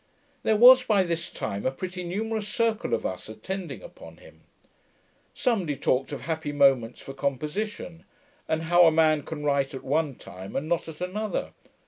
[0.41, 4.41] There was, by this time, a pretty numerous circle of us attending upon him.
[5.35, 8.05] Somebody talked of happy moments for composition;
[8.47, 11.51] and how a man can write at one time, and not at another.